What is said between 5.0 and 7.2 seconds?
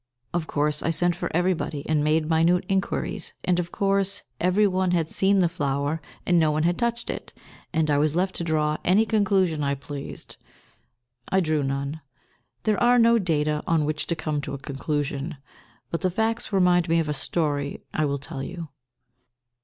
seen the flower, and no one had touched